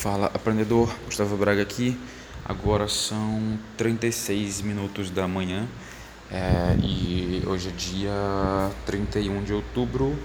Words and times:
Fala 0.00 0.26
aprendedor, 0.26 0.94
Gustavo 1.06 1.36
Braga 1.36 1.60
aqui. 1.60 1.98
Agora 2.44 2.86
são 2.86 3.58
36 3.76 4.60
minutos 4.60 5.10
da 5.10 5.26
manhã 5.26 5.66
é, 6.30 6.76
e 6.80 7.42
hoje 7.44 7.70
é 7.70 7.72
dia 7.72 8.70
31 8.86 9.42
de 9.42 9.52
outubro 9.52 10.16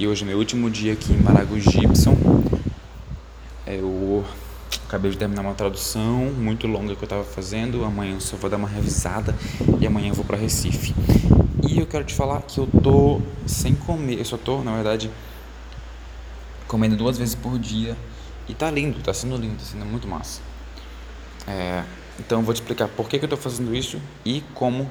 e 0.00 0.08
hoje 0.08 0.22
é 0.24 0.26
meu 0.26 0.38
último 0.38 0.70
dia 0.70 0.94
aqui 0.94 1.12
em 1.12 1.18
Maragogi, 1.18 1.70
Gibson. 1.70 2.16
Eu 3.66 4.24
acabei 4.88 5.10
de 5.10 5.18
terminar 5.18 5.42
uma 5.42 5.52
tradução 5.52 6.32
muito 6.32 6.66
longa 6.66 6.96
que 6.96 7.02
eu 7.02 7.06
estava 7.06 7.22
fazendo. 7.22 7.84
Amanhã 7.84 8.14
eu 8.14 8.20
só 8.22 8.38
vou 8.38 8.48
dar 8.48 8.56
uma 8.56 8.66
revisada 8.66 9.36
e 9.78 9.86
amanhã 9.86 10.08
eu 10.08 10.14
vou 10.14 10.24
para 10.24 10.38
Recife. 10.38 10.94
E 11.68 11.78
eu 11.78 11.86
quero 11.86 12.04
te 12.04 12.14
falar 12.14 12.40
que 12.40 12.58
eu 12.58 12.66
tô 12.82 13.20
sem 13.46 13.74
comer, 13.74 14.20
eu 14.20 14.24
só 14.24 14.38
tô, 14.38 14.62
na 14.62 14.74
verdade, 14.74 15.10
comendo 16.66 16.96
duas 16.96 17.18
vezes 17.18 17.34
por 17.34 17.58
dia 17.58 17.94
e 18.52 18.54
tá 18.54 18.70
lindo, 18.70 19.00
tá 19.00 19.14
sendo 19.14 19.34
lindo, 19.38 19.56
tá 19.56 19.64
sendo 19.64 19.86
muito 19.86 20.06
massa. 20.06 20.42
É, 21.48 21.82
então 22.20 22.40
eu 22.40 22.44
vou 22.44 22.52
te 22.52 22.58
explicar 22.58 22.86
por 22.86 23.08
que, 23.08 23.18
que 23.18 23.24
eu 23.24 23.28
tô 23.28 23.36
fazendo 23.36 23.74
isso 23.74 23.98
e 24.26 24.42
como 24.52 24.86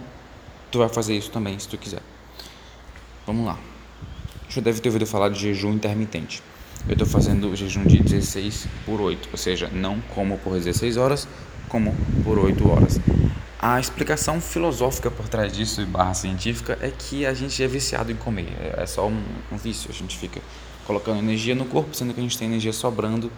tu 0.71 0.79
vai 0.79 0.89
fazer 0.89 1.15
isso 1.15 1.29
também, 1.29 1.57
se 1.59 1.67
tu 1.67 1.77
quiser. 1.77 2.01
Vamos 3.25 3.45
lá. 3.45 3.59
Você 4.49 4.61
deve 4.61 4.81
ter 4.81 4.89
ouvido 4.89 5.05
falar 5.05 5.29
de 5.29 5.39
jejum 5.39 5.73
intermitente. 5.73 6.41
Eu 6.87 6.93
estou 6.93 7.07
fazendo 7.07 7.51
o 7.51 7.55
jejum 7.55 7.83
de 7.85 7.99
16 8.01 8.67
por 8.83 8.99
8, 8.99 9.29
ou 9.31 9.37
seja, 9.37 9.69
não 9.71 10.01
como 10.15 10.39
por 10.39 10.53
16 10.53 10.97
horas, 10.97 11.27
como 11.69 11.95
por 12.23 12.39
8 12.39 12.67
horas. 12.67 12.99
A 13.61 13.79
explicação 13.79 14.41
filosófica 14.41 15.11
por 15.11 15.29
trás 15.29 15.53
disso, 15.53 15.85
barra 15.85 16.15
científica, 16.15 16.79
é 16.81 16.89
que 16.89 17.27
a 17.27 17.33
gente 17.35 17.61
é 17.61 17.67
viciado 17.67 18.11
em 18.11 18.15
comer. 18.15 18.47
É, 18.59 18.81
é 18.81 18.85
só 18.87 19.07
um, 19.07 19.23
um 19.51 19.57
vício. 19.57 19.87
A 19.91 19.93
gente 19.93 20.17
fica 20.17 20.41
colocando 20.87 21.19
energia 21.19 21.53
no 21.53 21.65
corpo, 21.65 21.95
sendo 21.95 22.11
que 22.11 22.19
a 22.19 22.23
gente 22.23 22.35
tem 22.35 22.47
energia 22.47 22.73
sobrando, 22.73 23.31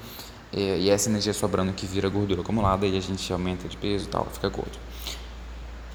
é, 0.53 0.77
e 0.77 0.89
essa 0.89 1.09
energia 1.09 1.33
sobrando 1.33 1.73
que 1.73 1.85
vira 1.85 2.07
gordura 2.07 2.39
acumulada 2.39 2.87
e 2.87 2.97
a 2.97 3.01
gente 3.01 3.33
aumenta 3.33 3.67
de 3.67 3.75
peso 3.75 4.05
e 4.05 4.07
tal, 4.07 4.25
fica 4.31 4.47
gordo. 4.47 4.77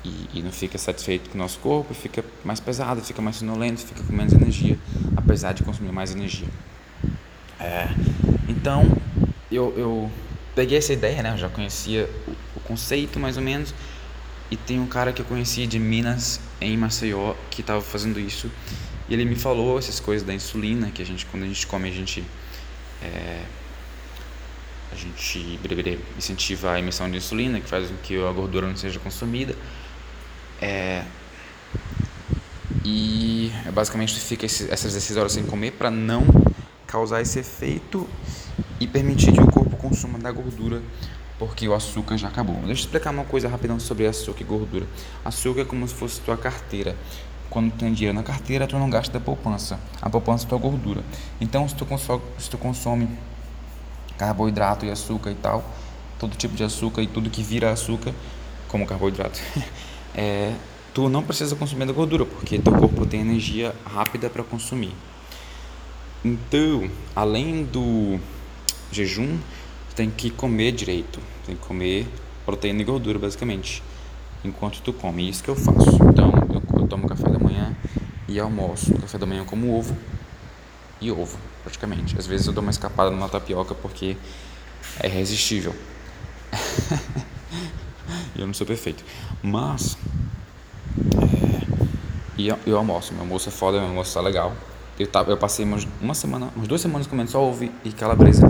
E, 0.04 0.28
e, 0.34 0.42
não 0.42 0.52
fica 0.52 0.76
satisfeito 0.76 1.30
com 1.30 1.36
o 1.36 1.38
nosso 1.38 1.58
corpo, 1.60 1.94
fica 1.94 2.22
mais 2.44 2.60
pesado, 2.60 3.00
fica 3.00 3.22
mais 3.22 3.36
sonolento, 3.36 3.80
fica 3.80 4.02
com 4.02 4.12
menos 4.12 4.34
energia, 4.34 4.78
apesar 5.16 5.52
de 5.52 5.62
consumir 5.62 5.90
mais 5.90 6.14
energia. 6.14 6.48
É, 7.58 7.88
então, 8.46 8.84
eu, 9.50 9.72
eu 9.76 10.10
peguei 10.54 10.76
essa 10.76 10.92
ideia, 10.92 11.22
né? 11.22 11.32
Eu 11.32 11.38
já 11.38 11.48
conhecia 11.48 12.08
o, 12.26 12.58
o 12.58 12.60
conceito 12.60 13.18
mais 13.18 13.36
ou 13.36 13.42
menos, 13.42 13.74
e 14.50 14.56
tem 14.56 14.80
um 14.80 14.86
cara 14.86 15.12
que 15.12 15.20
eu 15.20 15.26
conheci 15.26 15.66
de 15.66 15.78
Minas, 15.78 16.40
em 16.60 16.76
Maceió, 16.76 17.34
que 17.50 17.60
estava 17.60 17.80
fazendo 17.80 18.18
isso 18.18 18.50
e 19.08 19.14
ele 19.14 19.24
me 19.24 19.34
falou 19.34 19.78
essas 19.78 19.98
coisas 19.98 20.26
da 20.26 20.34
insulina, 20.34 20.90
que 20.90 21.00
a 21.00 21.06
gente, 21.06 21.24
quando 21.26 21.44
a 21.44 21.46
gente 21.46 21.66
come, 21.66 21.88
a 21.88 21.92
gente. 21.92 22.22
É, 23.02 23.42
a 24.90 24.94
gente 24.94 25.58
incentiva 26.16 26.72
a 26.72 26.78
emissão 26.78 27.10
de 27.10 27.18
insulina, 27.18 27.60
que 27.60 27.68
faz 27.68 27.88
com 27.88 27.96
que 27.98 28.16
a 28.16 28.32
gordura 28.32 28.66
não 28.66 28.76
seja 28.76 28.98
consumida. 28.98 29.54
É, 30.60 31.04
e 32.84 33.52
é 33.66 33.70
basicamente 33.70 34.14
tu 34.14 34.20
fica 34.20 34.46
esse, 34.46 34.64
essas 34.70 34.92
16 34.92 35.16
horas 35.18 35.32
sem 35.32 35.44
comer 35.44 35.72
para 35.72 35.90
não 35.90 36.24
causar 36.86 37.20
esse 37.20 37.38
efeito 37.38 38.08
e 38.80 38.86
permitir 38.86 39.32
que 39.32 39.40
o 39.40 39.46
corpo 39.46 39.76
consuma 39.76 40.18
da 40.18 40.32
gordura 40.32 40.82
porque 41.38 41.68
o 41.68 41.74
açúcar 41.74 42.16
já 42.16 42.28
acabou. 42.28 42.56
Deixa 42.56 42.70
eu 42.82 42.86
explicar 42.86 43.10
uma 43.10 43.24
coisa 43.24 43.48
rapidão 43.48 43.78
sobre 43.78 44.06
açúcar 44.06 44.42
e 44.42 44.44
gordura. 44.44 44.86
Açúcar 45.24 45.60
é 45.62 45.64
como 45.64 45.86
se 45.86 45.94
fosse 45.94 46.20
tua 46.20 46.36
carteira 46.36 46.96
quando 47.50 47.72
tem 47.72 47.92
dinheiro 47.92 48.14
na 48.14 48.22
carteira, 48.22 48.66
tu 48.66 48.78
não 48.78 48.90
gasta 48.90 49.18
da 49.18 49.24
poupança. 49.24 49.80
A 50.00 50.10
poupança 50.10 50.44
é 50.44 50.48
tua 50.48 50.58
gordura. 50.58 51.02
Então, 51.40 51.68
se 51.68 51.74
tu, 51.74 51.86
consome, 51.86 52.22
se 52.38 52.50
tu 52.50 52.58
consome 52.58 53.08
carboidrato 54.16 54.84
e 54.84 54.90
açúcar 54.90 55.30
e 55.30 55.34
tal, 55.34 55.64
todo 56.18 56.36
tipo 56.36 56.54
de 56.54 56.64
açúcar 56.64 57.02
e 57.02 57.06
tudo 57.06 57.30
que 57.30 57.42
vira 57.42 57.70
açúcar, 57.70 58.12
como 58.68 58.86
carboidrato, 58.86 59.40
é, 60.14 60.52
tu 60.92 61.08
não 61.08 61.22
precisa 61.22 61.56
consumir 61.56 61.86
da 61.86 61.92
gordura, 61.92 62.26
porque 62.26 62.58
teu 62.58 62.72
corpo 62.74 63.06
tem 63.06 63.20
energia 63.20 63.74
rápida 63.84 64.28
para 64.28 64.44
consumir. 64.44 64.92
Então, 66.24 66.90
além 67.14 67.64
do 67.64 68.18
jejum, 68.90 69.38
tu 69.38 69.38
tem 69.98 70.08
que 70.08 70.30
comer 70.30 70.70
direito, 70.70 71.18
tem 71.44 71.56
que 71.56 71.66
comer 71.66 72.06
proteína 72.46 72.82
e 72.82 72.84
gordura, 72.84 73.18
basicamente, 73.18 73.82
enquanto 74.44 74.80
tu 74.80 74.92
come. 74.92 75.28
Isso 75.28 75.42
que 75.42 75.50
eu 75.50 75.56
faço. 75.56 75.98
Então, 76.04 76.30
eu, 76.54 76.82
eu 76.82 76.86
tomo 76.86 77.08
café 77.08 77.28
da 77.28 77.36
manhã 77.36 77.76
e 78.28 78.38
almoço. 78.38 78.92
No 78.92 79.00
café 79.00 79.18
da 79.18 79.26
manhã 79.26 79.40
eu 79.40 79.44
como 79.44 79.76
ovo 79.76 79.96
e 81.00 81.10
ovo, 81.10 81.36
praticamente. 81.64 82.16
Às 82.16 82.28
vezes 82.28 82.46
eu 82.46 82.52
dou 82.52 82.62
uma 82.62 82.70
escapada 82.70 83.10
numa 83.10 83.28
tapioca 83.28 83.74
porque 83.74 84.16
é 85.00 85.08
irresistível. 85.08 85.74
eu 88.38 88.46
não 88.46 88.54
sou 88.54 88.68
perfeito. 88.68 89.04
Mas. 89.42 89.98
É, 91.16 91.66
e 92.36 92.46
eu, 92.46 92.58
eu, 92.64 92.78
almoço. 92.78 93.12
Meu 93.12 93.22
almoço 93.22 93.48
é 93.48 93.52
foda, 93.52 93.78
meu 93.80 93.88
almoço 93.88 94.14
tá 94.14 94.20
legal. 94.20 94.52
Eu, 94.96 95.08
tava, 95.08 95.32
eu 95.32 95.36
passei 95.36 95.64
umas, 95.64 95.88
uma 96.00 96.14
semana, 96.14 96.50
umas 96.54 96.68
duas 96.68 96.80
semanas 96.80 97.08
comendo 97.08 97.32
só 97.32 97.42
ovo 97.42 97.68
e 97.84 97.90
calabresa. 97.90 98.46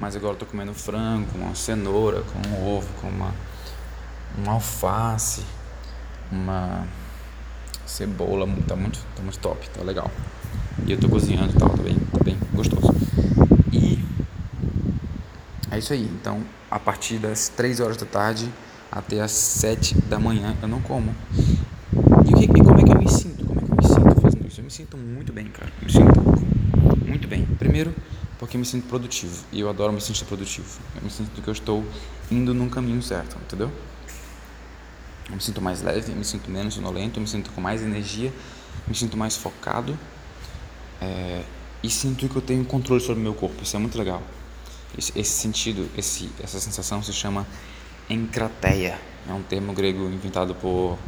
Mas 0.00 0.16
agora 0.16 0.34
tô 0.34 0.46
comendo 0.46 0.72
frango, 0.72 1.26
com 1.30 1.38
uma 1.38 1.54
cenoura, 1.54 2.22
com 2.22 2.48
um 2.48 2.76
ovo, 2.76 2.88
com 3.02 3.08
uma, 3.08 3.34
uma 4.38 4.52
alface, 4.52 5.44
uma 6.32 6.86
cebola, 7.84 8.48
tá 8.66 8.74
muito, 8.74 8.98
tá 9.14 9.22
muito 9.22 9.38
top, 9.38 9.68
tá 9.68 9.82
legal. 9.82 10.10
E 10.86 10.92
eu 10.92 10.98
tô 10.98 11.06
cozinhando 11.06 11.54
e 11.54 11.58
tal, 11.58 11.68
tá 11.68 11.82
bem, 11.82 11.98
tá 11.98 12.24
bem 12.24 12.38
gostoso. 12.54 12.94
E 13.70 14.02
é 15.70 15.78
isso 15.78 15.92
aí. 15.92 16.04
Então, 16.18 16.42
a 16.70 16.78
partir 16.78 17.18
das 17.18 17.50
3 17.50 17.78
horas 17.80 17.98
da 17.98 18.06
tarde 18.06 18.50
até 18.90 19.20
as 19.20 19.32
7 19.32 20.00
da 20.02 20.18
manhã 20.18 20.56
eu 20.62 20.68
não 20.68 20.80
como. 20.80 21.14
E, 22.26 22.32
que, 22.32 22.44
e 22.44 22.64
como 22.64 22.80
é 22.80 22.84
que 22.84 22.90
eu 22.90 22.98
me 22.98 23.08
sinto? 23.10 23.44
Como 23.44 23.60
é 23.60 23.64
que 23.64 23.70
eu 23.70 23.76
me 23.76 23.86
sinto 23.86 24.20
fazendo 24.22 24.46
isso? 24.46 24.60
Eu 24.60 24.64
me 24.64 24.70
sinto 24.70 24.96
muito 24.96 25.30
bem, 25.30 25.44
cara. 25.48 25.70
Eu 25.78 25.86
me 25.86 25.92
sinto 25.92 27.06
muito 27.06 27.28
bem. 27.28 27.44
Primeiro, 27.58 27.94
porque 28.40 28.56
me 28.56 28.64
sinto 28.64 28.88
produtivo. 28.88 29.44
E 29.52 29.60
eu 29.60 29.68
adoro 29.68 29.92
me 29.92 30.00
sentir 30.00 30.24
produtivo. 30.24 30.66
Eu 30.96 31.02
me 31.02 31.10
sinto 31.10 31.42
que 31.42 31.46
eu 31.46 31.52
estou 31.52 31.84
indo 32.30 32.54
num 32.54 32.70
caminho 32.70 33.02
certo, 33.02 33.36
entendeu? 33.36 33.70
Eu 35.28 35.34
me 35.34 35.42
sinto 35.42 35.60
mais 35.60 35.82
leve, 35.82 36.10
me 36.12 36.24
sinto 36.24 36.50
menos 36.50 36.72
sonolento, 36.72 37.20
me 37.20 37.28
sinto 37.28 37.50
com 37.52 37.60
mais 37.60 37.82
energia, 37.82 38.32
me 38.88 38.94
sinto 38.94 39.14
mais 39.14 39.36
focado 39.36 39.96
é, 41.02 41.42
e 41.82 41.90
sinto 41.90 42.26
que 42.28 42.34
eu 42.34 42.40
tenho 42.40 42.64
controle 42.64 43.02
sobre 43.02 43.20
o 43.20 43.22
meu 43.22 43.34
corpo. 43.34 43.62
Isso 43.62 43.76
é 43.76 43.78
muito 43.78 43.98
legal. 43.98 44.22
Esse, 44.96 45.12
esse 45.16 45.32
sentido, 45.32 45.86
esse, 45.96 46.30
essa 46.42 46.58
sensação 46.58 47.02
se 47.02 47.12
chama 47.12 47.46
encrateia. 48.08 48.98
É 49.28 49.32
um 49.34 49.42
termo 49.42 49.74
grego 49.74 50.04
inventado 50.04 50.54
por 50.54 50.98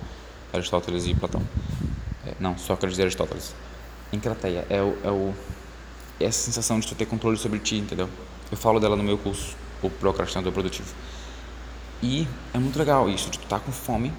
Aristóteles 0.53 1.07
e 1.07 1.15
Platão. 1.15 1.43
É, 2.27 2.35
não, 2.39 2.59
Sócrates 2.59 2.99
e 2.99 3.03
Aristóteles. 3.03 3.55
Encrateia 4.13 4.67
é, 4.69 4.83
o, 4.83 4.99
é, 5.03 5.11
o, 5.11 5.35
essa 6.25 6.45
sensação 6.45 6.81
de 6.81 6.87
tu 6.87 6.95
ter 6.95 7.07
controle 7.07 7.37
sobre 7.37 7.59
ti, 7.59 7.77
entendeu? 7.77 8.09
Eu 8.51 8.57
falo 8.57 8.79
dela 8.79 8.97
no 8.97 9.03
meu 9.03 9.19
curso, 9.19 9.57
o 9.83 9.91
Procrastinador 9.91 10.53
Produtivo. 10.53 10.95
E 12.03 12.27
é 12.53 12.59
muito 12.59 12.79
legal 12.79 13.09
isso, 13.09 13.31
de 13.31 13.39
tu 13.39 13.47
tá 13.47 13.61
com 13.61 13.73
fome, 13.73 14.13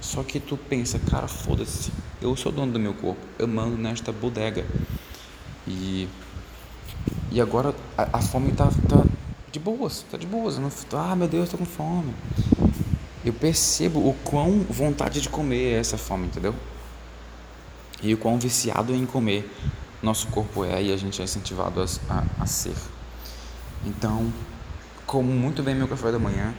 só 0.00 0.22
que 0.22 0.38
tu 0.38 0.56
pensa, 0.56 0.98
cara, 0.98 1.26
foda-se, 1.28 1.90
eu 2.20 2.36
sou 2.36 2.52
dono 2.52 2.72
do 2.72 2.78
meu 2.78 2.94
corpo, 2.94 3.20
eu 3.38 3.48
mando 3.48 3.76
nesta 3.76 4.12
bodega. 4.12 4.66
E, 5.66 6.08
e 7.30 7.40
agora 7.40 7.74
a, 7.96 8.18
a 8.18 8.22
fome 8.22 8.52
tá, 8.52 8.66
tá 8.88 9.04
de 9.52 9.58
boas, 9.58 10.04
tá 10.10 10.16
de 10.16 10.26
boas. 10.26 10.56
Eu 10.56 10.62
não, 10.62 10.70
ah, 10.98 11.16
meu 11.16 11.28
Deus, 11.28 11.48
tô 11.48 11.58
com 11.58 11.64
fome. 11.64 12.14
Eu 13.24 13.32
percebo 13.32 14.00
o 14.00 14.14
quão 14.24 14.60
vontade 14.60 15.20
de 15.20 15.28
comer 15.28 15.74
é 15.74 15.78
essa 15.78 15.98
fome, 15.98 16.26
entendeu? 16.26 16.54
E 18.02 18.14
o 18.14 18.18
quão 18.18 18.38
viciado 18.38 18.94
em 18.94 19.04
comer 19.04 19.50
nosso 20.02 20.28
corpo 20.28 20.64
é 20.64 20.82
e 20.82 20.92
a 20.92 20.96
gente 20.96 21.20
é 21.20 21.24
incentivado 21.24 21.80
a, 21.80 21.84
a, 22.08 22.24
a 22.42 22.46
ser. 22.46 22.76
Então, 23.84 24.32
como 25.06 25.30
muito 25.30 25.62
bem 25.62 25.74
meu 25.74 25.88
café 25.88 26.12
da 26.12 26.18
manhã, 26.18 26.54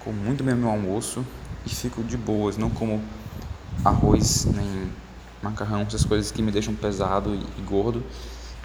como 0.00 0.16
muito 0.16 0.44
bem 0.44 0.54
meu 0.54 0.70
almoço 0.70 1.24
e 1.64 1.70
fico 1.70 2.02
de 2.02 2.16
boas, 2.16 2.56
não 2.56 2.70
como 2.70 3.02
arroz 3.84 4.46
nem 4.46 4.90
macarrão, 5.42 5.82
essas 5.82 6.04
coisas 6.04 6.30
que 6.30 6.42
me 6.42 6.50
deixam 6.50 6.74
pesado 6.74 7.34
e, 7.34 7.38
e 7.58 7.62
gordo. 7.62 8.02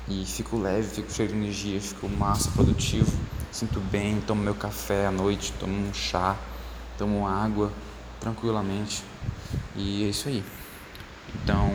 E 0.08 0.26
fico 0.26 0.58
leve, 0.58 0.88
fico 0.88 1.12
cheio 1.12 1.30
de 1.30 1.36
energia, 1.36 1.80
fico 1.80 2.10
massa, 2.10 2.50
produtivo, 2.52 3.12
sinto 3.52 3.80
bem, 3.80 4.20
tomo 4.22 4.42
meu 4.42 4.56
café 4.56 5.06
à 5.06 5.12
noite, 5.12 5.54
tomo 5.60 5.74
um 5.74 5.94
chá, 5.94 6.36
tomo 6.98 7.28
água 7.28 7.72
tranquilamente. 8.20 9.04
E 9.76 10.04
é 10.04 10.08
isso 10.10 10.28
aí. 10.28 10.44
Então, 11.36 11.74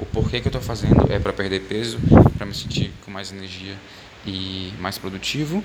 o 0.00 0.06
porquê 0.06 0.40
que 0.40 0.46
eu 0.46 0.50
estou 0.50 0.62
fazendo 0.62 1.12
é 1.12 1.18
para 1.18 1.32
perder 1.32 1.60
peso, 1.60 1.98
para 2.36 2.46
me 2.46 2.54
sentir 2.54 2.90
com 3.04 3.10
mais 3.10 3.30
energia 3.30 3.76
e 4.26 4.72
mais 4.80 4.96
produtivo. 4.96 5.62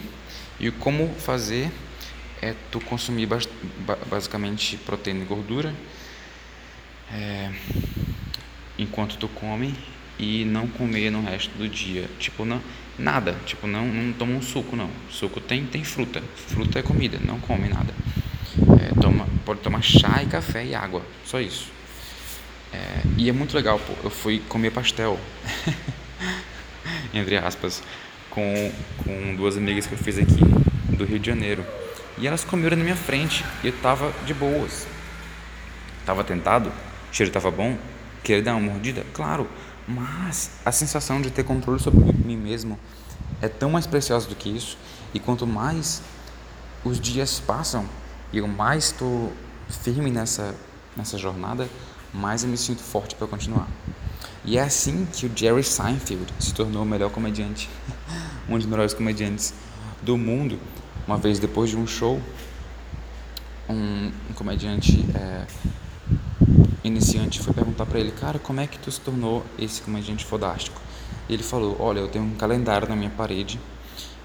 E 0.60 0.70
como 0.72 1.08
fazer 1.16 1.72
é 2.42 2.54
tu 2.72 2.80
consumir 2.82 3.28
basicamente 4.10 4.78
proteína 4.78 5.24
e 5.24 5.26
gordura 5.26 5.74
é, 7.12 7.50
enquanto 8.78 9.18
tu 9.18 9.28
come 9.30 9.74
e 10.20 10.44
não 10.46 10.68
comer 10.68 11.10
no 11.10 11.22
resto 11.22 11.58
do 11.58 11.68
dia. 11.68 12.10
Tipo, 12.20 12.44
não, 12.44 12.62
nada, 13.00 13.36
tipo, 13.46 13.68
não, 13.68 13.86
não 13.88 14.14
toma 14.14 14.34
um 14.34 14.42
suco, 14.42 14.76
não. 14.76 14.90
Suco 15.10 15.40
tem, 15.40 15.66
tem 15.66 15.84
fruta. 15.84 16.22
Fruta 16.48 16.80
é 16.80 16.82
comida, 16.82 17.20
não 17.26 17.40
come 17.40 17.70
nada. 17.70 17.94
É, 18.82 19.00
toma, 19.00 19.28
pode 19.46 19.62
tomar 19.62 19.82
chá 19.82 20.22
e 20.24 20.28
café 20.28 20.66
e 20.66 20.76
água, 20.76 21.02
só 21.26 21.40
isso. 21.40 21.75
É, 22.76 23.02
e 23.18 23.30
é 23.30 23.32
muito 23.32 23.56
legal, 23.56 23.80
pô. 23.80 23.94
Eu 24.04 24.10
fui 24.10 24.40
comer 24.50 24.72
pastel, 24.72 25.18
entre 27.14 27.38
aspas, 27.38 27.82
com, 28.30 28.72
com 28.98 29.36
duas 29.36 29.56
amigas 29.56 29.88
que 29.88 29.94
eu 29.94 29.98
fiz 29.98 30.18
aqui 30.18 30.42
do 30.90 31.06
Rio 31.06 31.18
de 31.18 31.28
Janeiro. 31.28 31.66
E 32.18 32.28
elas 32.28 32.44
comeram 32.44 32.76
na 32.76 32.84
minha 32.84 32.96
frente 32.96 33.46
e 33.64 33.68
eu 33.68 33.74
tava 33.82 34.12
de 34.26 34.34
boas. 34.34 34.86
Tava 36.06 36.24
tentado, 36.24 36.70
o 36.70 37.16
cheiro 37.16 37.32
tava 37.32 37.50
bom, 37.50 37.78
queria 38.24 38.44
dar 38.44 38.56
uma 38.56 38.72
mordida? 38.72 39.06
Claro, 39.14 39.48
mas 39.88 40.52
a 40.66 40.72
sensação 40.72 41.22
de 41.22 41.32
ter 41.32 41.44
controle 41.44 41.80
sobre 41.80 42.04
mim 42.14 42.38
mesmo 42.38 42.78
é 43.42 43.48
tão 43.48 43.72
mais 43.72 43.88
preciosa 43.88 44.28
do 44.28 44.36
que 44.36 44.50
isso. 44.50 44.78
E 45.14 45.20
quanto 45.20 45.48
mais 45.48 46.02
os 46.84 47.00
dias 47.00 47.40
passam 47.40 47.86
e 48.34 48.38
eu 48.38 48.48
mais 48.48 48.86
estou 48.86 49.32
firme 49.84 50.12
nessa, 50.12 50.54
nessa 50.96 51.18
jornada, 51.18 51.68
mais 52.14 52.44
eu 52.44 52.50
me 52.50 52.58
sinto 52.58 52.82
forte 52.82 53.16
para 53.16 53.28
continuar. 53.28 53.68
E 54.44 54.58
é 54.58 54.62
assim 54.62 55.08
que 55.12 55.26
o 55.26 55.32
Jerry 55.36 55.64
Seinfeld 55.64 56.32
se 56.40 56.54
tornou 56.54 56.84
o 56.84 56.86
melhor 56.86 57.10
comediante, 57.12 57.70
um 58.48 58.58
dos 58.58 58.66
melhores 58.66 58.94
comediantes 58.94 59.54
do 60.02 60.18
mundo. 60.18 60.60
Uma 61.08 61.18
vez 61.18 61.40
depois 61.40 61.70
de 61.70 61.78
um 61.78 61.88
show, 61.88 62.22
um, 63.68 64.12
um 64.30 64.34
comediante 64.34 65.06
é, 65.16 65.46
iniciante 66.84 67.42
foi 67.42 67.54
perguntar 67.54 67.86
para 67.86 68.00
ele, 68.00 68.12
cara, 68.12 68.38
como 68.38 68.60
é 68.60 68.68
que 68.68 68.78
tu 68.78 68.92
se 68.92 69.02
tornou 69.02 69.44
esse 69.58 69.82
comediante 69.82 70.24
fodástico? 70.24 70.80
E 71.28 71.34
ele 71.34 71.44
falou, 71.44 71.76
olha, 71.80 72.00
eu 72.00 72.08
tenho 72.08 72.26
um 72.26 72.36
calendário 72.36 72.88
na 72.88 72.96
minha 72.96 73.10
parede 73.10 73.60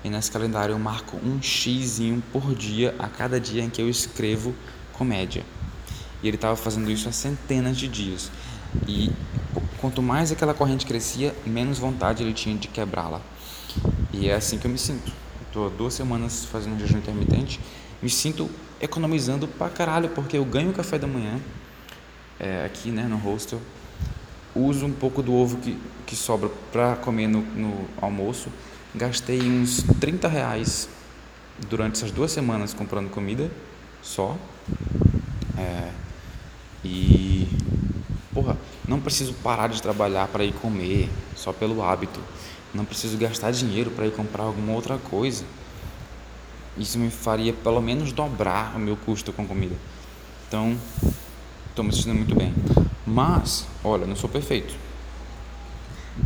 e 0.04 0.10
nesse 0.10 0.30
calendário 0.30 0.74
eu 0.74 0.78
marco 0.78 1.16
um 1.16 1.40
xizinho 1.42 2.22
por 2.32 2.54
dia 2.54 2.94
a 2.98 3.08
cada 3.08 3.40
dia 3.40 3.62
em 3.62 3.70
que 3.70 3.80
eu 3.80 3.88
escrevo 3.88 4.54
comédia. 4.92 5.44
E 6.22 6.28
ele 6.28 6.36
estava 6.36 6.56
fazendo 6.56 6.90
isso 6.90 7.08
há 7.08 7.12
centenas 7.12 7.76
de 7.76 7.88
dias. 7.88 8.30
E 8.86 9.10
quanto 9.78 10.02
mais 10.02 10.30
aquela 10.30 10.54
corrente 10.54 10.86
crescia, 10.86 11.34
menos 11.46 11.78
vontade 11.78 12.22
ele 12.22 12.32
tinha 12.32 12.56
de 12.56 12.68
quebrá-la. 12.68 13.20
E 14.12 14.28
é 14.28 14.34
assim 14.34 14.58
que 14.58 14.66
eu 14.66 14.70
me 14.70 14.78
sinto. 14.78 15.12
Estou 15.46 15.70
duas 15.70 15.94
semanas 15.94 16.44
fazendo 16.44 16.78
jejum 16.78 16.98
intermitente, 16.98 17.58
me 18.00 18.08
sinto 18.08 18.48
economizando 18.80 19.48
pra 19.48 19.68
caralho, 19.68 20.08
porque 20.10 20.36
eu 20.36 20.44
ganho 20.44 20.70
o 20.70 20.72
café 20.72 20.98
da 20.98 21.06
manhã, 21.06 21.40
é, 22.38 22.64
aqui 22.64 22.90
né, 22.90 23.04
no 23.04 23.16
hostel. 23.16 23.60
Uso 24.54 24.86
um 24.86 24.92
pouco 24.92 25.22
do 25.22 25.32
ovo 25.32 25.56
que, 25.58 25.78
que 26.06 26.16
sobra 26.16 26.48
para 26.72 26.96
comer 26.96 27.28
no, 27.28 27.42
no 27.42 27.86
almoço. 28.00 28.48
Gastei 28.94 29.40
uns 29.42 29.82
30 30.00 30.28
reais 30.28 30.88
durante 31.68 31.96
essas 31.96 32.10
duas 32.10 32.32
semanas 32.32 32.74
comprando 32.74 33.10
comida 33.10 33.50
só. 34.02 34.36
É, 35.56 35.90
e, 36.84 37.48
porra, 38.32 38.56
não 38.86 39.00
preciso 39.00 39.34
parar 39.34 39.68
de 39.68 39.80
trabalhar 39.80 40.28
para 40.28 40.44
ir 40.44 40.52
comer 40.54 41.08
só 41.36 41.52
pelo 41.52 41.82
hábito. 41.82 42.20
Não 42.72 42.84
preciso 42.84 43.16
gastar 43.18 43.50
dinheiro 43.50 43.90
para 43.90 44.06
ir 44.06 44.12
comprar 44.12 44.44
alguma 44.44 44.72
outra 44.72 44.96
coisa. 44.98 45.44
Isso 46.78 46.98
me 46.98 47.10
faria 47.10 47.52
pelo 47.52 47.80
menos 47.80 48.12
dobrar 48.12 48.76
o 48.76 48.78
meu 48.78 48.96
custo 48.96 49.32
com 49.32 49.46
comida. 49.46 49.74
Então, 50.48 50.76
estou 51.68 51.84
me 51.84 51.92
sentindo 51.92 52.14
muito 52.14 52.34
bem. 52.34 52.54
Mas, 53.06 53.66
olha, 53.82 54.06
não 54.06 54.16
sou 54.16 54.30
perfeito. 54.30 54.74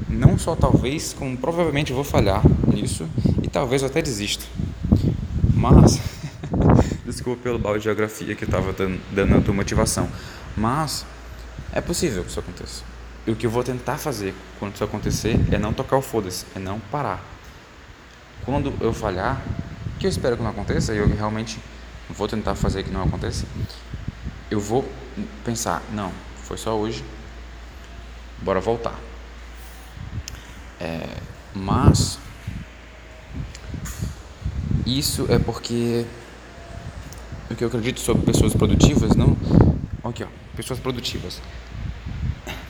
Não 0.08 0.38
só 0.38 0.54
talvez, 0.54 1.12
como 1.12 1.36
provavelmente 1.36 1.92
vou 1.92 2.04
falhar 2.04 2.42
nisso 2.66 3.08
e 3.42 3.48
talvez 3.48 3.82
eu 3.82 3.88
até 3.88 4.02
desista. 4.02 4.44
Mas, 5.52 6.00
desculpa 7.04 7.42
pelo 7.42 7.58
balde 7.58 7.80
de 7.80 7.84
geografia 7.84 8.34
que 8.34 8.44
estava 8.44 8.72
dando, 8.72 9.00
dando 9.12 9.36
a 9.36 9.40
tua 9.40 9.54
motivação. 9.54 10.08
Mas, 10.56 11.04
é 11.72 11.80
possível 11.80 12.22
que 12.22 12.30
isso 12.30 12.40
aconteça. 12.40 12.82
E 13.26 13.30
o 13.30 13.36
que 13.36 13.46
eu 13.46 13.50
vou 13.50 13.64
tentar 13.64 13.96
fazer 13.96 14.34
quando 14.58 14.74
isso 14.74 14.84
acontecer 14.84 15.40
é 15.52 15.58
não 15.58 15.72
tocar 15.72 15.96
o 15.96 16.02
foda-se, 16.02 16.44
é 16.54 16.58
não 16.58 16.78
parar. 16.78 17.22
Quando 18.44 18.72
eu 18.80 18.92
falhar, 18.92 19.42
que 19.98 20.06
eu 20.06 20.10
espero 20.10 20.36
que 20.36 20.42
não 20.42 20.50
aconteça, 20.50 20.94
e 20.94 20.98
eu 20.98 21.08
realmente 21.08 21.58
vou 22.10 22.28
tentar 22.28 22.54
fazer 22.54 22.82
que 22.82 22.90
não 22.90 23.02
aconteça, 23.02 23.46
eu 24.50 24.60
vou 24.60 24.86
pensar, 25.44 25.82
não, 25.92 26.12
foi 26.36 26.58
só 26.58 26.76
hoje, 26.76 27.02
bora 28.42 28.60
voltar. 28.60 28.98
É, 30.78 31.08
mas 31.54 32.18
isso 34.84 35.26
é 35.30 35.38
porque 35.38 36.04
o 37.50 37.54
que 37.54 37.64
eu 37.64 37.68
acredito 37.68 38.00
sobre 38.00 38.24
pessoas 38.24 38.54
produtivas 38.54 39.16
não. 39.16 39.36
Aqui, 40.04 40.22
ó, 40.22 40.26
pessoas 40.54 40.78
produtivas. 40.78 41.40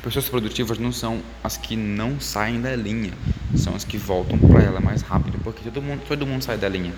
Pessoas 0.04 0.28
produtivas 0.28 0.78
não 0.78 0.92
são 0.92 1.20
as 1.42 1.56
que 1.56 1.74
não 1.74 2.20
saem 2.20 2.60
da 2.60 2.76
linha, 2.76 3.12
são 3.56 3.74
as 3.74 3.82
que 3.84 3.98
voltam 3.98 4.38
para 4.38 4.62
ela 4.62 4.80
mais 4.80 5.02
rápido, 5.02 5.38
porque 5.42 5.64
todo 5.64 5.82
mundo, 5.82 6.02
todo 6.06 6.24
mundo 6.24 6.42
sai 6.44 6.56
da 6.56 6.68
linha. 6.68 6.94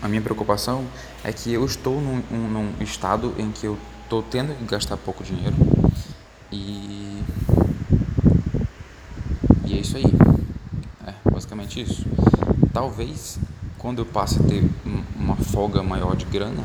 A 0.00 0.08
minha 0.08 0.22
preocupação 0.22 0.86
é 1.24 1.32
que 1.32 1.52
eu 1.52 1.64
estou 1.64 2.00
num, 2.00 2.22
num 2.30 2.74
estado 2.80 3.34
em 3.38 3.50
que 3.50 3.66
eu 3.66 3.76
estou 4.04 4.22
tendo 4.22 4.56
que 4.56 4.64
gastar 4.64 4.96
pouco 4.96 5.24
dinheiro 5.24 5.56
e 6.52 7.22
e 9.64 9.74
é 9.74 9.80
isso 9.80 9.96
aí. 9.96 10.04
É 11.06 11.14
basicamente 11.30 11.80
isso. 11.80 12.06
Talvez 12.72 13.38
quando 13.78 14.00
eu 14.00 14.06
passe 14.06 14.40
a 14.40 14.42
ter 14.42 14.64
uma 15.16 15.36
folga 15.36 15.82
maior 15.82 16.16
de 16.16 16.24
grana, 16.24 16.64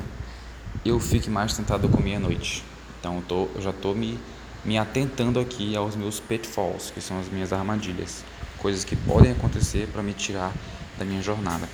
eu 0.85 0.99
fique 0.99 1.29
mais 1.29 1.55
tentado 1.55 1.87
a 1.87 1.89
comer 1.89 2.15
à 2.15 2.19
noite. 2.19 2.63
Então 2.99 3.17
eu, 3.17 3.21
tô, 3.21 3.47
eu 3.55 3.61
já 3.61 3.69
estou 3.69 3.95
me, 3.95 4.19
me 4.63 4.77
atentando 4.77 5.39
aqui 5.39 5.75
aos 5.75 5.95
meus 5.95 6.19
pitfalls, 6.19 6.91
que 6.91 7.01
são 7.01 7.19
as 7.19 7.27
minhas 7.29 7.53
armadilhas, 7.53 8.23
coisas 8.57 8.83
que 8.83 8.95
podem 8.95 9.31
acontecer 9.31 9.87
para 9.87 10.01
me 10.01 10.13
tirar 10.13 10.51
da 10.97 11.05
minha 11.05 11.21
jornada. 11.21 11.67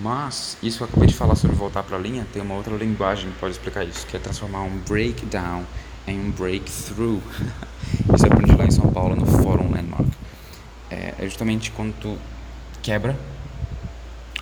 Mas, 0.00 0.56
isso 0.62 0.78
que 0.78 0.84
eu 0.84 0.88
acabei 0.88 1.08
de 1.08 1.14
falar 1.14 1.34
sobre 1.34 1.54
voltar 1.54 1.82
para 1.82 1.98
a 1.98 2.00
linha, 2.00 2.26
tem 2.32 2.40
uma 2.40 2.54
outra 2.54 2.74
linguagem 2.74 3.30
que 3.30 3.38
pode 3.38 3.52
explicar 3.52 3.84
isso, 3.84 4.06
que 4.06 4.16
é 4.16 4.20
transformar 4.20 4.62
um 4.62 4.78
breakdown 4.88 5.64
em 6.06 6.18
um 6.18 6.30
breakthrough. 6.30 7.20
isso 8.14 8.26
eu 8.26 8.32
aprendi 8.32 8.54
lá 8.56 8.64
em 8.64 8.70
São 8.70 8.90
Paulo, 8.90 9.14
no 9.14 9.26
Fórum 9.26 9.70
Landmark. 9.70 10.08
É, 10.90 11.14
é 11.18 11.24
justamente 11.24 11.70
quando 11.70 11.94
tu 12.00 12.18
quebra, 12.82 13.18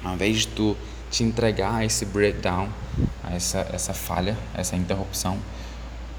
ao 0.04 0.14
invés 0.14 0.38
de 0.38 0.48
tu 0.48 0.76
te 1.10 1.24
entregar 1.24 1.74
a 1.74 1.84
esse 1.84 2.04
breakdown, 2.04 2.68
a 3.24 3.34
essa, 3.34 3.66
essa 3.72 3.92
falha, 3.92 4.36
essa 4.54 4.76
interrupção, 4.76 5.38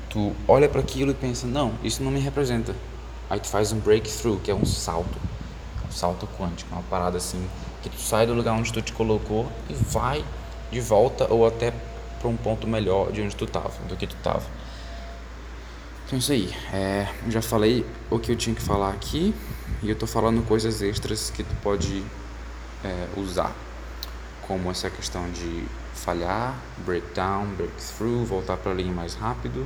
tu 0.09 0.35
olha 0.47 0.67
para 0.67 0.81
aquilo 0.81 1.11
e 1.11 1.13
pensa, 1.13 1.47
não, 1.47 1.73
isso 1.83 2.03
não 2.03 2.11
me 2.11 2.19
representa. 2.19 2.75
Aí 3.29 3.39
tu 3.39 3.47
faz 3.47 3.71
um 3.71 3.79
breakthrough, 3.79 4.39
que 4.39 4.51
é 4.51 4.55
um 4.55 4.65
salto, 4.65 5.17
um 5.87 5.91
salto 5.91 6.27
quântico, 6.37 6.73
uma 6.73 6.83
parada 6.83 7.17
assim 7.17 7.47
que 7.81 7.89
tu 7.89 7.99
sai 7.99 8.27
do 8.27 8.33
lugar 8.33 8.53
onde 8.53 8.71
tu 8.71 8.81
te 8.81 8.93
colocou 8.93 9.51
e 9.69 9.73
vai 9.73 10.23
de 10.71 10.79
volta 10.79 11.31
ou 11.33 11.47
até 11.47 11.73
para 12.19 12.29
um 12.29 12.37
ponto 12.37 12.67
melhor 12.67 13.11
de 13.11 13.21
onde 13.21 13.35
tu 13.35 13.45
estava, 13.45 13.73
do 13.87 13.95
que 13.95 14.05
tu 14.05 14.15
estava. 14.15 14.43
Então 16.05 16.17
é 16.17 16.19
isso 16.19 16.31
aí. 16.31 16.53
É, 16.71 17.07
já 17.29 17.41
falei 17.41 17.85
o 18.09 18.19
que 18.19 18.31
eu 18.31 18.35
tinha 18.35 18.55
que 18.55 18.61
falar 18.61 18.91
aqui 18.91 19.33
e 19.81 19.87
eu 19.87 19.93
estou 19.93 20.07
falando 20.07 20.45
coisas 20.45 20.81
extras 20.81 21.31
que 21.31 21.43
tu 21.43 21.55
pode 21.63 22.03
é, 22.83 23.07
usar, 23.17 23.55
como 24.51 24.69
essa 24.69 24.89
questão 24.89 25.31
de 25.31 25.63
falhar, 25.95 26.53
breakdown, 26.79 27.45
breakthrough, 27.55 28.25
voltar 28.25 28.57
para 28.57 28.73
a 28.73 28.75
linha 28.75 28.91
mais 28.91 29.15
rápido 29.15 29.65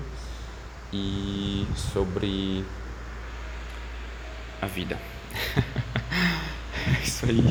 e 0.94 1.66
sobre 1.76 2.64
a 4.62 4.68
vida. 4.68 5.00
é 6.88 7.04
isso 7.04 7.26
aí. 7.26 7.44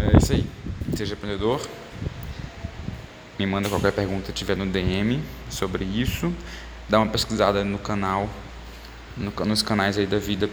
É 0.00 0.16
isso 0.16 0.32
aí. 0.32 0.50
Seja 0.96 1.12
empreendedor. 1.12 1.60
Me 3.38 3.44
manda 3.44 3.68
qualquer 3.68 3.92
pergunta 3.92 4.28
que 4.28 4.32
tiver 4.32 4.56
no 4.56 4.64
DM 4.64 5.22
sobre 5.50 5.84
isso. 5.84 6.32
Dá 6.88 7.00
uma 7.00 7.12
pesquisada 7.12 7.62
no 7.62 7.78
canal, 7.78 8.30
no, 9.14 9.30
nos 9.44 9.60
canais 9.60 9.98
aí 9.98 10.06
da 10.06 10.18
vida 10.18 10.48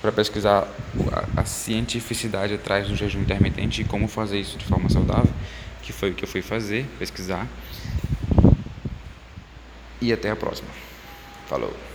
para 0.00 0.10
pesquisar 0.12 0.66
a, 1.12 1.40
a, 1.40 1.44
cientificidade 1.44 2.54
atrás 2.54 2.88
do 2.88 2.96
jejum 2.96 3.20
intermitente 3.20 3.82
e 3.82 3.84
como 3.84 4.08
fazer 4.08 4.40
isso 4.40 4.56
de 4.56 4.64
forma 4.64 4.88
saudável, 4.88 5.32
que 5.82 5.92
foi 5.92 6.10
o 6.10 6.14
que 6.14 6.24
eu 6.24 6.28
fui 6.28 6.42
fazer, 6.42 6.86
pesquisar. 6.98 7.46
E 10.00 10.12
até 10.12 10.30
a 10.30 10.36
próxima. 10.36 10.70
Falou. 11.46 11.89